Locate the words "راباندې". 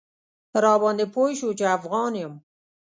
0.63-1.05